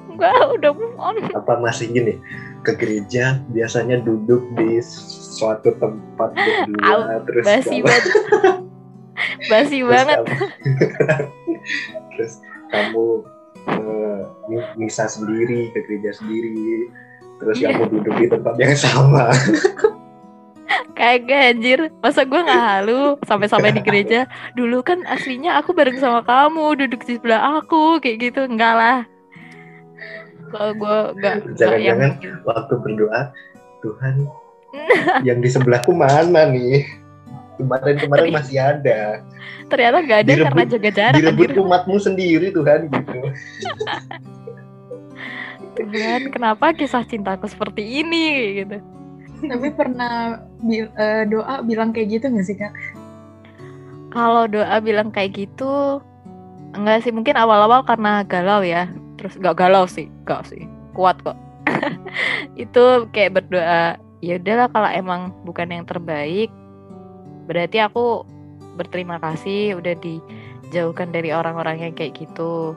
[0.07, 1.15] Enggak udah move on.
[1.31, 2.13] Apa masih gini?
[2.61, 8.03] Ke gereja biasanya duduk di suatu tempat berdua terus basi kamu- banget.
[9.47, 10.19] Basi terus banget.
[10.19, 10.49] kamu-
[12.11, 12.33] terus
[12.67, 13.05] kamu
[13.65, 16.89] eh, mi- misa sendiri ke gereja sendiri
[17.35, 17.69] terus Iya.
[17.71, 19.31] kamu duduk di tempat yang sama
[20.95, 21.79] kagak anjir.
[21.99, 24.25] Masa gue nggak halu sampai-sampai di gereja?
[24.53, 28.47] Dulu kan aslinya aku bareng sama kamu duduk di sebelah aku kayak gitu.
[28.47, 28.99] Enggak lah.
[30.47, 32.11] Kalau gue enggak Jangan-jangan
[32.43, 33.21] waktu berdoa
[33.79, 34.15] Tuhan
[35.27, 36.87] yang di sebelahku mana nih?
[37.55, 39.23] Kemarin-kemarin masih ada.
[39.65, 41.63] ternyata nggak ada Direbut- karena jaga jarak direbut anjir.
[41.63, 43.17] umatmu sendiri Tuhan gitu.
[45.75, 48.25] Tuhan kenapa kisah cintaku seperti ini
[48.57, 48.77] gitu
[49.49, 52.73] Tapi pernah bi- eh, doa bilang kayak gitu nggak sih kak?
[54.15, 55.99] kalau doa bilang kayak gitu
[56.71, 57.11] enggak sih.
[57.11, 58.87] Mungkin awal-awal karena galau ya.
[59.19, 60.63] Terus nggak galau sih enggak sih.
[60.95, 61.35] Kuat kok.
[62.63, 66.47] Itu kayak berdoa ya udahlah kalau emang bukan yang terbaik
[67.45, 68.25] berarti aku
[68.79, 72.73] berterima kasih udah dijauhkan dari orang-orang yang kayak gitu.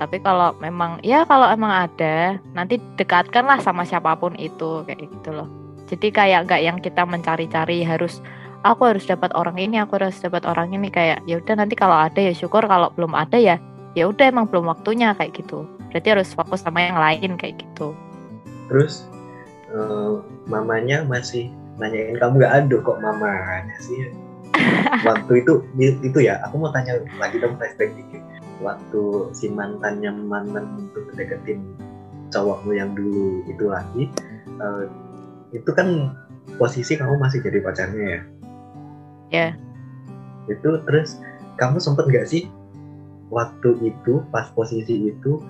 [0.00, 5.30] Tapi kalau memang ya kalau emang ada nanti dekatkanlah sama siapa pun itu kayak gitu
[5.30, 8.24] loh jadi kayak nggak yang kita mencari-cari harus
[8.64, 10.88] aku harus dapat orang ini aku harus dapat orang ini.
[10.88, 13.56] Kayak ya udah nanti kalau ada ya syukur kalau belum ada ya
[13.92, 15.68] ya udah emang belum waktunya kayak gitu.
[15.92, 17.92] Berarti harus fokus sama yang lain kayak gitu.
[18.72, 19.04] Terus
[19.70, 20.12] eh,
[20.48, 24.08] mamanya masih nanyain kamu nggak ada kok mamanya sih?
[25.08, 25.52] Waktu itu
[26.00, 28.24] itu ya aku mau tanya lagi dong flashback dikit.
[28.64, 31.60] Waktu si mantannya mantan itu deketin
[32.32, 34.08] cowokmu yang dulu itu lagi
[34.58, 34.84] eh,
[35.54, 36.12] itu kan
[36.58, 38.22] posisi kamu masih jadi pacarnya ya
[39.32, 39.48] Ya.
[40.46, 41.18] itu terus
[41.58, 42.46] kamu sempet nggak sih
[43.32, 45.40] waktu itu pas posisi itu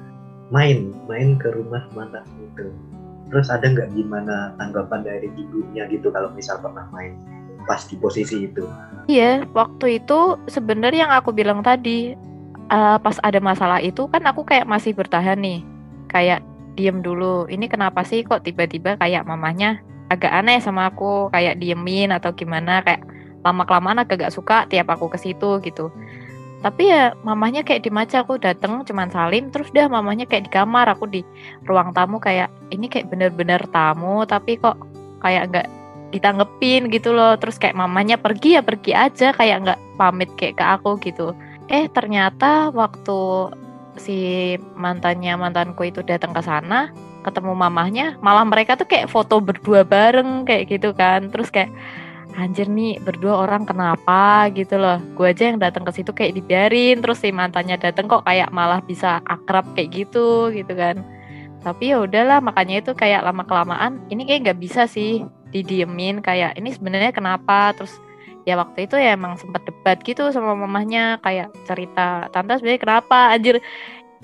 [0.49, 2.71] main main ke rumah mantan itu
[3.29, 7.19] terus ada nggak gimana tanggapan dari ibunya gitu kalau misal pernah main
[7.65, 8.65] pas di posisi itu
[9.05, 12.17] Iya, waktu itu sebenarnya yang aku bilang tadi
[12.73, 15.61] uh, pas ada masalah itu kan aku kayak masih bertahan nih,
[16.09, 16.41] kayak
[16.73, 17.45] diem dulu.
[17.45, 22.81] Ini kenapa sih kok tiba-tiba kayak mamahnya agak aneh sama aku, kayak diemin atau gimana,
[22.87, 23.03] kayak
[23.45, 25.93] lama kelamaan agak gak suka tiap aku ke situ gitu.
[26.65, 30.53] Tapi ya mamahnya kayak di maca aku dateng cuman salim terus dah mamahnya kayak di
[30.55, 31.21] kamar aku di
[31.69, 34.81] ruang tamu kayak ini kayak bener-bener tamu tapi kok
[35.21, 35.69] kayak nggak
[36.09, 40.65] ditanggepin gitu loh terus kayak mamanya pergi ya pergi aja kayak nggak pamit kayak ke
[40.65, 41.37] aku gitu
[41.69, 43.53] eh ternyata waktu
[44.01, 44.17] si
[44.79, 46.89] mantannya mantanku itu datang ke sana
[47.25, 51.33] ketemu mamahnya malah mereka tuh kayak foto berdua bareng kayak gitu kan.
[51.33, 51.73] Terus kayak
[52.35, 54.51] anjir nih berdua orang kenapa?
[54.53, 54.99] gitu loh.
[55.15, 58.83] Gue aja yang datang ke situ kayak dibiarin terus si mantannya datang kok kayak malah
[58.83, 61.01] bisa akrab kayak gitu gitu kan.
[61.65, 66.59] Tapi ya udahlah makanya itu kayak lama kelamaan ini kayak nggak bisa sih didiemin kayak
[66.61, 67.73] ini sebenarnya kenapa?
[67.73, 67.95] Terus
[68.45, 73.33] ya waktu itu ya emang sempat debat gitu sama mamahnya kayak cerita tante sebenarnya kenapa?
[73.33, 73.65] Anjir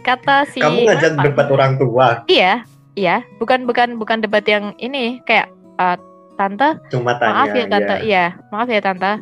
[0.05, 2.09] kata si kamu ngajak debat orang tua?
[2.29, 5.97] Iya iya bukan bukan bukan debat yang ini kayak uh,
[6.41, 7.95] tante Cuma tanya, maaf ya tante.
[7.95, 7.99] ya.
[8.01, 9.13] iya maaf ya tante.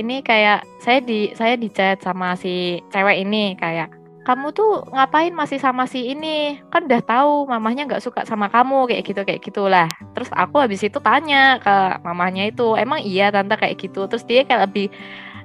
[0.00, 3.92] Ini kayak saya di saya dicat sama si cewek ini kayak
[4.24, 6.56] kamu tuh ngapain masih sama si ini?
[6.72, 9.92] Kan udah tahu mamahnya nggak suka sama kamu kayak gitu kayak gitulah.
[10.16, 13.52] Terus aku habis itu tanya ke mamahnya itu emang iya tante?
[13.60, 14.08] kayak gitu.
[14.08, 14.88] Terus dia kayak lebih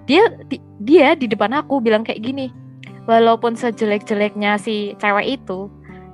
[0.08, 2.48] dia di, dia di depan aku bilang kayak gini
[3.04, 5.68] walaupun sejelek-jeleknya si cewek itu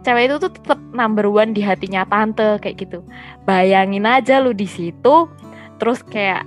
[0.04, 3.00] cewek itu tuh tetap number one di hatinya tante kayak gitu.
[3.48, 5.32] Bayangin aja lu di situ
[5.80, 6.46] terus kayak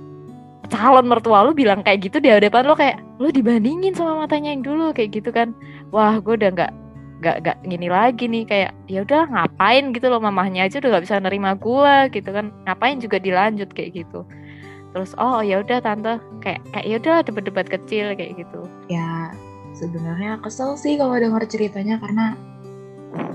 [0.67, 4.63] calon mertua lu bilang kayak gitu di hadapan lo kayak lu dibandingin sama matanya yang
[4.63, 5.51] dulu kayak gitu kan.
[5.89, 6.71] Wah gue udah nggak
[7.17, 11.05] nggak nggak gini lagi nih kayak ya udah ngapain gitu loh mamahnya aja udah nggak
[11.09, 12.53] bisa nerima gue gitu kan.
[12.69, 14.21] Ngapain juga dilanjut kayak gitu.
[14.93, 18.61] Terus oh ya udah tante kayak kayak ya udah debat-debat kecil kayak gitu.
[18.91, 19.33] Ya
[19.77, 22.33] sebenarnya kesel sih kalau dengar ceritanya karena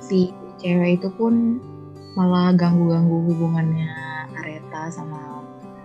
[0.03, 1.59] si cewek itu pun
[2.19, 3.89] malah ganggu-ganggu hubungannya
[4.37, 5.43] Areta sama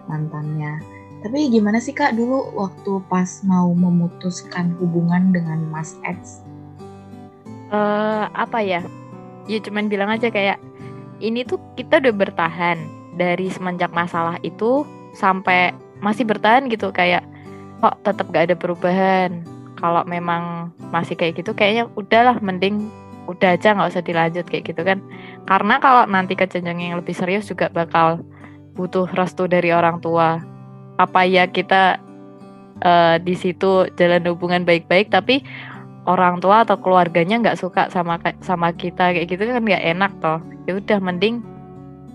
[0.08, 6.46] mantannya tapi gimana sih kak dulu waktu pas mau memutuskan hubungan dengan Mas X?
[7.74, 8.86] Uh, apa ya?
[9.50, 10.62] Ya cuman bilang aja kayak
[11.18, 12.78] ini tuh kita udah bertahan
[13.18, 14.86] dari semenjak masalah itu
[15.18, 17.26] sampai masih bertahan gitu kayak
[17.82, 19.42] kok tetap gak ada perubahan.
[19.78, 22.94] Kalau memang masih kayak gitu kayaknya udahlah mending
[23.28, 25.04] udah aja nggak usah dilanjut kayak gitu kan.
[25.46, 28.24] Karena kalau nanti ke yang lebih serius juga bakal
[28.74, 30.40] butuh restu dari orang tua.
[30.98, 32.02] Apa ya kita
[32.82, 35.46] uh, di situ jalan hubungan baik-baik tapi
[36.08, 40.40] orang tua atau keluarganya nggak suka sama sama kita kayak gitu kan nggak enak toh.
[40.66, 41.44] Ya udah mending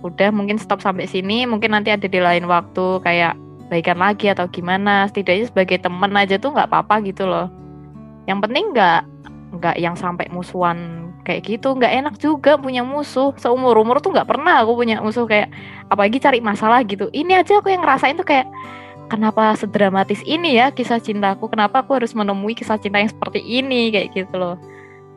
[0.03, 3.39] udah mungkin stop sampai sini mungkin nanti ada di lain waktu kayak
[3.71, 5.07] baikan lagi atau gimana.
[5.13, 7.53] Setidaknya sebagai temen aja tuh nggak apa-apa gitu loh.
[8.27, 9.12] Yang penting nggak
[9.53, 11.77] nggak yang sampai musuhan kayak gitu.
[11.77, 13.37] Nggak enak juga punya musuh.
[13.37, 15.53] Seumur umur tuh nggak pernah aku punya musuh kayak
[15.93, 17.13] apalagi cari masalah gitu.
[17.13, 18.49] Ini aja aku yang ngerasain tuh kayak
[19.13, 23.93] kenapa sedramatis ini ya kisah cintaku kenapa aku harus menemui kisah cinta yang seperti ini?
[23.93, 24.57] Kayak gitu loh.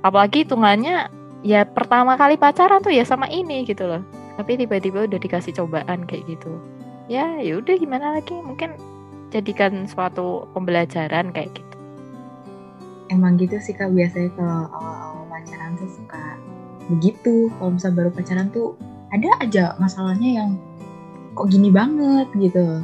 [0.04, 1.10] Apalagi hitungannya
[1.42, 4.04] ya pertama kali pacaran tuh ya sama ini gitu loh.
[4.36, 6.60] Tapi tiba-tiba udah dikasih cobaan kayak gitu.
[7.08, 8.36] Ya ya udah gimana lagi?
[8.36, 8.76] Mungkin
[9.32, 11.65] jadikan suatu pembelajaran kayak gitu
[13.10, 13.92] emang gitu sih kak.
[13.94, 16.24] Biasanya kalau awal-awal pacaran tuh suka
[16.90, 17.50] begitu.
[17.58, 18.78] Kalau misalnya baru pacaran tuh
[19.14, 20.50] ada aja masalahnya yang
[21.36, 22.82] kok gini banget gitu.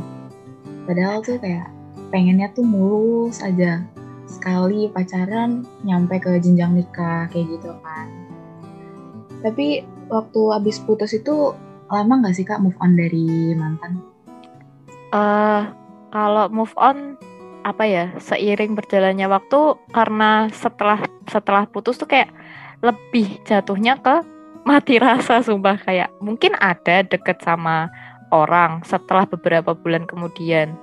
[0.86, 1.70] Padahal tuh kayak
[2.12, 3.86] pengennya tuh mulus aja.
[4.28, 8.08] Sekali pacaran nyampe ke jenjang nikah kayak gitu kan.
[9.42, 11.56] Tapi waktu abis putus itu
[11.92, 14.00] lama nggak sih kak move on dari mantan?
[15.12, 15.68] Uh,
[16.16, 17.20] kalau move on
[17.62, 22.34] apa ya seiring berjalannya waktu karena setelah setelah putus tuh kayak
[22.82, 24.26] lebih jatuhnya ke
[24.66, 25.78] mati rasa sumpah.
[25.82, 27.90] Kayak mungkin ada deket sama
[28.34, 30.74] orang setelah beberapa bulan kemudian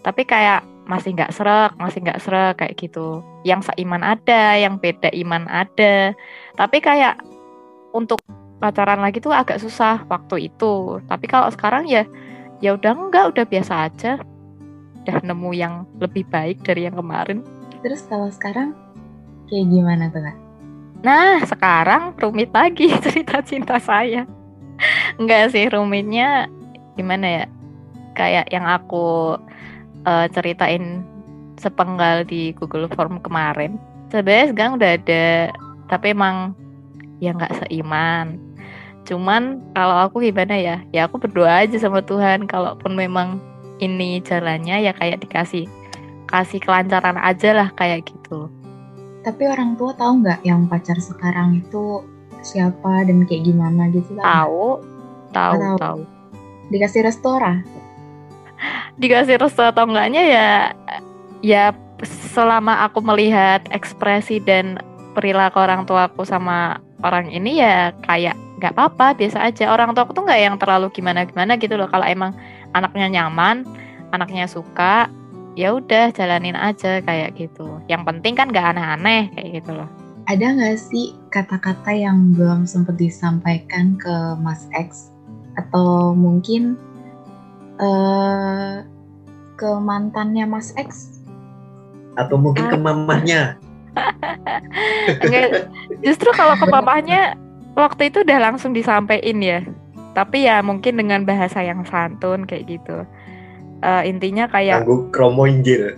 [0.00, 3.20] tapi kayak masih nggak serak masih nggak serak kayak gitu.
[3.44, 6.16] Yang seiman ada yang beda iman ada.
[6.56, 7.20] Tapi kayak
[7.92, 8.20] untuk
[8.60, 10.98] pacaran lagi tuh agak susah waktu itu.
[11.06, 12.04] Tapi kalau sekarang ya
[12.60, 14.20] ya udah enggak udah biasa aja
[15.10, 17.42] udah nemu yang lebih baik dari yang kemarin
[17.82, 18.70] terus kalau sekarang
[19.50, 20.38] kayak gimana tuh kak
[21.00, 24.28] Nah, sekarang rumit lagi cerita cinta saya.
[25.16, 26.48] Enggak sih, rumitnya
[26.96, 27.44] gimana ya?
[28.12, 29.40] Kayak yang aku
[30.04, 31.04] uh, ceritain
[31.56, 33.80] sepenggal di Google Form kemarin.
[34.12, 35.28] Sebenarnya sekarang udah ada,
[35.88, 36.52] tapi emang
[37.20, 38.36] ya nggak seiman.
[39.08, 40.76] Cuman kalau aku gimana ya?
[40.92, 42.44] Ya aku berdoa aja sama Tuhan.
[42.44, 43.40] Kalaupun memang
[43.80, 45.66] ini jalannya ya kayak dikasih
[46.30, 48.46] kasih kelancaran aja lah kayak gitu.
[49.26, 52.06] Tapi orang tua tahu nggak yang pacar sekarang itu
[52.40, 54.16] siapa dan kayak gimana gitu?
[54.16, 54.80] Tahu,
[55.34, 55.76] tahu, tahu.
[55.76, 56.00] tahu.
[56.70, 57.66] Dikasih restoran?
[59.00, 60.48] Dikasih resto atau enggaknya ya
[61.40, 61.64] ya
[62.04, 64.80] selama aku melihat ekspresi dan
[65.12, 70.24] perilaku orang tuaku sama orang ini ya kayak nggak apa-apa biasa aja orang tuaku tuh
[70.28, 72.36] nggak yang terlalu gimana gimana gitu loh kalau emang
[72.74, 73.66] anaknya nyaman
[74.10, 75.10] anaknya suka
[75.58, 77.82] ya udah jalanin aja kayak gitu.
[77.90, 79.88] Yang penting kan nggak aneh-aneh kayak gitu loh.
[80.30, 85.10] Ada nggak sih kata-kata yang belum sempat disampaikan ke Mas X?
[85.58, 86.78] Atau mungkin
[87.82, 88.86] uh,
[89.58, 91.20] ke mantannya Mas X?
[92.14, 93.58] Atau mungkin ke mamahnya?
[95.26, 95.66] Enggak,
[96.06, 97.34] justru kalau ke papahnya
[97.74, 99.60] waktu itu udah langsung disampaikan ya
[100.12, 103.06] tapi ya mungkin dengan bahasa yang santun kayak gitu.
[103.80, 105.96] Uh, intinya kayak Anggu kromo injil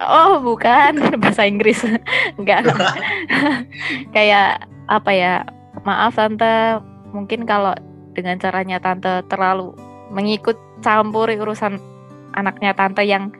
[0.00, 1.00] oh bukan.
[1.22, 1.80] Bahasa Inggris.
[2.38, 2.68] Enggak.
[4.14, 5.34] Kayak apa ya
[5.84, 6.80] maaf tante.
[7.12, 7.72] Mungkin kalau
[8.12, 9.72] dengan caranya tante terlalu
[10.12, 11.80] mengikut campuri urusan
[12.36, 13.32] anaknya tante yang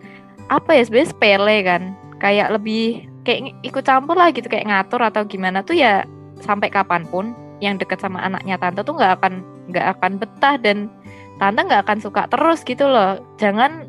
[0.48, 1.82] apa ya sebenarnya sepele kan.
[2.16, 6.06] Kayak lebih kayak ikut campur lah gitu kayak ngatur atau gimana tuh ya
[6.40, 10.90] sampai kapan pun yang deket sama anaknya tante tuh nggak akan nggak akan betah dan
[11.36, 13.20] tante nggak akan suka terus gitu loh.
[13.36, 13.86] Jangan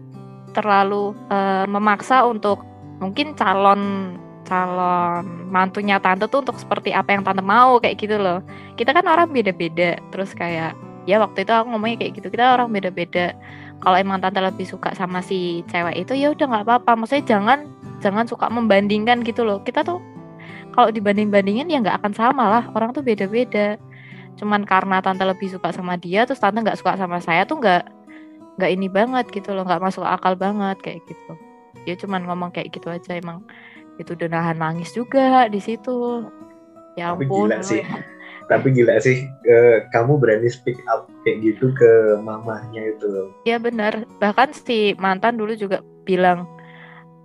[0.51, 2.63] terlalu uh, memaksa untuk
[2.97, 4.15] mungkin calon
[4.47, 8.39] calon mantunya tante tuh untuk seperti apa yang tante mau kayak gitu loh.
[8.79, 10.73] Kita kan orang beda-beda terus kayak
[11.07, 13.35] ya waktu itu aku ngomongnya kayak gitu kita orang beda-beda.
[13.77, 16.91] Kalau emang tante lebih suka sama si cewek itu ya udah nggak apa-apa.
[16.97, 17.59] Maksudnya jangan
[18.01, 19.61] jangan suka membandingkan gitu loh.
[19.61, 20.01] Kita tuh
[20.73, 22.63] kalau dibanding-bandingin ya nggak akan sama lah.
[22.73, 23.77] Orang tuh beda-beda
[24.38, 27.84] cuman karena tante lebih suka sama dia terus tante nggak suka sama saya tuh nggak
[28.58, 31.34] nggak ini banget gitu loh nggak masuk akal banget kayak gitu.
[31.86, 33.45] Dia cuman ngomong kayak gitu aja emang
[33.97, 36.26] itu udah nahan nangis juga di situ.
[36.97, 37.84] Ya ampun tapi gila sih.
[38.47, 44.06] tapi gila sih uh, kamu berani speak up kayak gitu ke mamahnya itu Iya benar.
[44.17, 46.50] Bahkan si mantan dulu juga bilang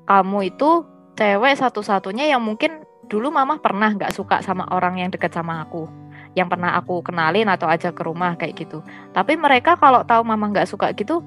[0.05, 0.85] kamu itu
[1.17, 6.02] cewek satu-satunya yang mungkin dulu mama pernah nggak suka sama orang yang deket sama aku
[6.33, 8.81] yang pernah aku kenalin atau ajak ke rumah kayak gitu.
[9.13, 11.21] Tapi mereka kalau tahu mama nggak suka gitu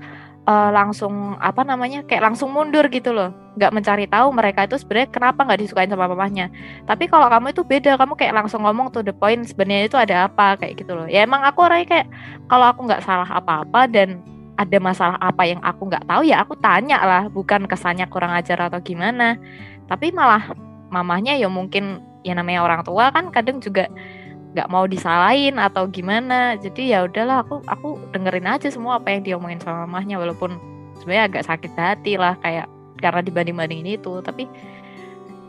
[0.50, 3.30] uh, langsung apa namanya kayak langsung mundur gitu loh.
[3.56, 6.50] Nggak mencari tahu mereka itu sebenarnya kenapa nggak disukain sama mamahnya
[6.84, 10.26] tapi kalau kamu itu beda kamu kayak langsung ngomong tuh the point sebenarnya itu ada
[10.26, 11.06] apa kayak gitu loh.
[11.06, 12.08] Ya emang aku orangnya kayak
[12.50, 14.22] kalau aku nggak salah apa-apa dan
[14.56, 17.24] ada masalah apa yang aku nggak tahu ya aku tanya lah.
[17.30, 19.38] Bukan kesannya kurang ajar atau gimana.
[19.86, 20.50] Tapi malah
[20.90, 23.86] mamahnya ya mungkin ya namanya orang tua kan kadang juga
[24.56, 26.56] nggak mau disalahin atau gimana.
[26.56, 30.56] Jadi ya udahlah aku aku dengerin aja semua apa yang dia omongin sama mamahnya walaupun
[31.04, 32.72] sebenarnya agak sakit hati lah kayak
[33.04, 34.48] karena dibanding bandingin itu tapi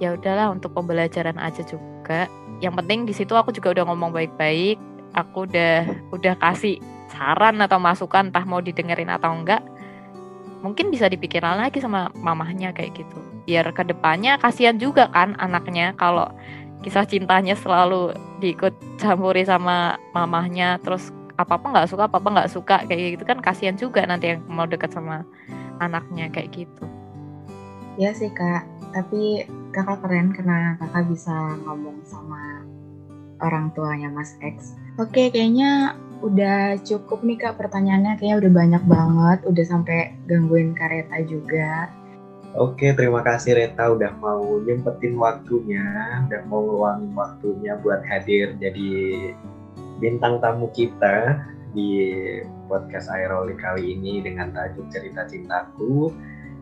[0.03, 2.27] ya udahlah untuk pembelajaran aja juga.
[2.59, 4.77] Yang penting di situ aku juga udah ngomong baik-baik.
[5.15, 6.83] Aku udah udah kasih
[7.15, 9.63] saran atau masukan entah mau didengerin atau enggak.
[10.67, 13.17] Mungkin bisa dipikirin lagi sama mamahnya kayak gitu.
[13.47, 16.27] Biar ke depannya kasihan juga kan anaknya kalau
[16.87, 22.53] kisah cintanya selalu diikut campuri sama mamahnya terus apa apa nggak suka apa apa nggak
[22.55, 25.27] suka kayak gitu kan kasihan juga nanti yang mau deket sama
[25.83, 26.85] anaknya kayak gitu.
[27.99, 28.63] Ya sih kak.
[28.95, 29.45] Tapi
[29.75, 32.63] kakak keren karena kakak bisa ngomong sama
[33.43, 34.79] orang tuanya Mas X.
[35.03, 38.15] Oke kayaknya udah cukup nih kak pertanyaannya.
[38.15, 41.91] Kayaknya udah banyak banget udah sampai gangguin kareta juga
[42.55, 45.83] Oke, terima kasih Reta udah mau nyempetin waktunya,
[46.31, 48.91] udah mau ngeluangin waktunya buat hadir jadi
[49.99, 51.43] bintang tamu kita
[51.73, 52.09] di
[52.71, 56.13] podcast Aeroli kali ini dengan tajuk cerita cintaku.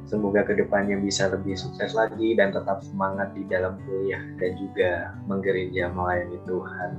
[0.04, 5.16] Semoga ke depannya bisa lebih sukses lagi dan tetap semangat di dalam kuliah dan juga
[5.24, 6.90] menggereja melayani Tuhan.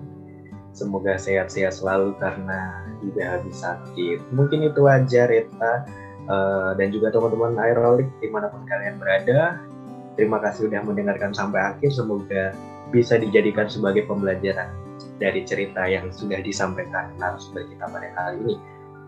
[0.73, 4.19] Semoga sehat-sehat selalu karena juga habis sakit.
[4.33, 5.85] Mungkin itu aja Reta
[6.29, 9.59] uh, dan juga teman-teman Aerolik di mana pun kalian berada.
[10.15, 11.91] Terima kasih sudah mendengarkan sampai akhir.
[11.91, 12.55] Semoga
[12.93, 14.71] bisa dijadikan sebagai pembelajaran
[15.19, 18.55] dari cerita yang sudah disampaikan narasumber kita pada kali ini.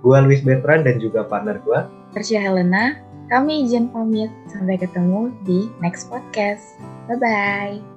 [0.04, 3.00] Gua Luis Bertrand dan juga partner gua Tersia Helena.
[3.28, 4.32] Kami izin pamit.
[4.48, 6.80] Sampai ketemu di next podcast.
[7.12, 7.97] Bye-bye.